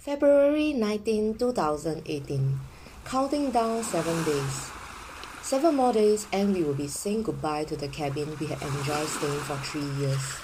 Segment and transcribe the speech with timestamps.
[0.00, 2.60] February 19, 2018.
[3.04, 4.70] Counting down seven days.
[5.42, 9.06] Seven more days, and we will be saying goodbye to the cabin we had enjoyed
[9.06, 10.40] staying for three years.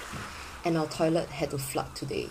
[0.63, 2.29] And our toilet had to flood today.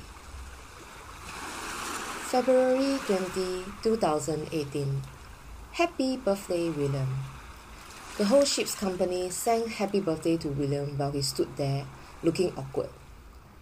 [2.30, 5.02] February 20, 2018.
[5.72, 7.24] Happy birthday, William.
[8.18, 11.86] The whole ship's company sang happy birthday to William while he stood there,
[12.22, 12.90] looking awkward.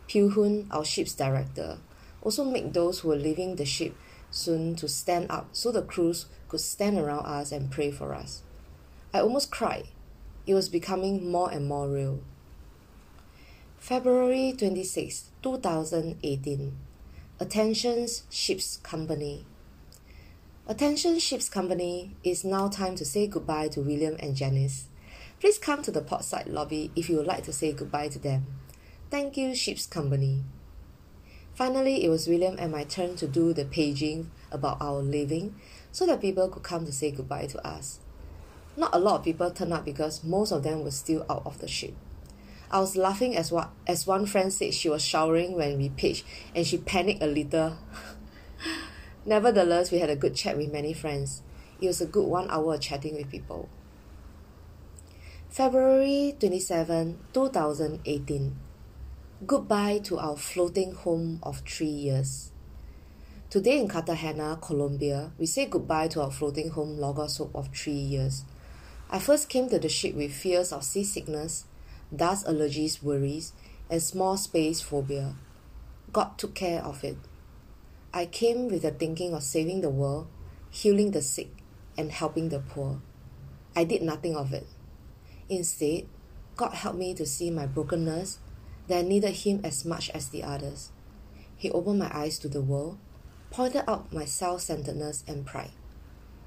[0.07, 1.79] Pugh Hun, our ship's director,
[2.25, 3.95] also make those who were leaving the ship
[4.31, 8.43] soon to stand up so the crews could stand around us and pray for us.
[9.13, 9.87] I almost cried.
[10.47, 12.21] It was becoming more and more real.
[13.79, 16.77] February 26, 2018.
[17.39, 19.45] Attention's Ships Company.
[20.67, 24.87] Attention Ships Company, it's now time to say goodbye to William and Janice.
[25.39, 28.47] Please come to the portside lobby if you would like to say goodbye to them.
[29.11, 30.43] Thank you, Ships Company.
[31.55, 35.55] Finally, it was William and my turn to do the paging about our leaving
[35.93, 38.01] so that people could come to say goodbye to us.
[38.77, 41.61] Not a lot of people turned up because most of them were still out of
[41.61, 41.95] the ship.
[42.73, 46.25] I was laughing as what as one friend said she was showering when we paged
[46.57, 47.79] and she panicked a little.
[49.25, 51.43] Nevertheless, we had a good chat with many friends.
[51.81, 53.69] It was a good one hour chatting with people.
[55.51, 58.57] February 27, 2018
[59.47, 62.51] goodbye to our floating home of three years.
[63.51, 67.93] Today in Cartagena, Colombia, we say goodbye to our floating home Logos Hope of three
[67.93, 68.45] years.
[69.11, 71.67] I first came to the ship with fears of seasickness,
[72.15, 73.53] dust allergies worries,
[73.91, 75.35] and small space phobia.
[76.11, 77.19] God took care of it.
[78.15, 80.27] I came with the thinking of saving the world,
[80.71, 81.51] healing the sick,
[81.99, 83.03] and helping the poor.
[83.77, 84.67] I did nothing of it.
[85.51, 86.07] Instead,
[86.57, 88.39] God helped me to see my brokenness
[88.89, 90.91] that I needed him as much as the others.
[91.57, 92.99] He opened my eyes to the world,
[93.51, 95.73] pointed out my self centeredness and pride.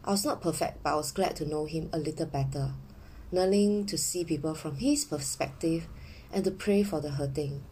[0.04, 2.72] I was not perfect, but I was glad to know him a little better,
[3.32, 5.88] learning to see people from his perspective
[6.32, 7.64] and to pray for the hurting.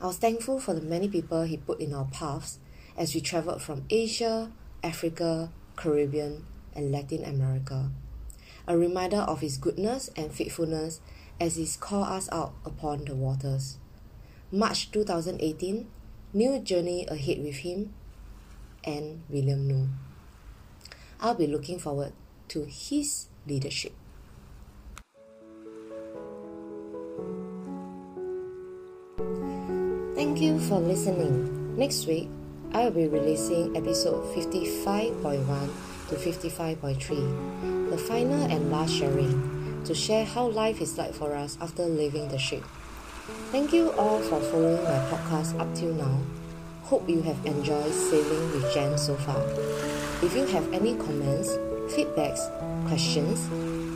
[0.00, 2.58] I was thankful for the many people he put in our paths
[2.96, 7.90] as we traveled from Asia, Africa, Caribbean, and Latin America.
[8.66, 11.00] A reminder of his goodness and faithfulness
[11.40, 13.78] as he called us out upon the waters.
[14.50, 15.86] March 2018,
[16.32, 17.94] new journey ahead with him
[18.84, 19.88] and William Noo.
[21.20, 22.12] I'll be looking forward
[22.48, 23.92] to his leadership.
[30.14, 31.76] Thank you for listening.
[31.76, 32.28] Next week,
[32.72, 35.70] I will be releasing episode 55.1
[36.08, 39.47] to 55.3, the final and last sharing
[39.88, 42.62] to share how life is like for us after leaving the ship.
[43.50, 46.20] Thank you all for following my podcast up till now.
[46.82, 49.42] Hope you have enjoyed sailing with Jen so far.
[50.20, 51.56] If you have any comments,
[51.96, 52.50] feedbacks,
[52.86, 53.48] questions,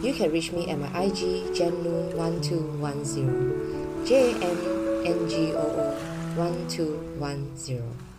[0.02, 4.06] you can reach me at my IG Janngoo1210.
[4.06, 4.58] J A N
[5.04, 5.94] N G O O
[6.41, 8.12] 1210.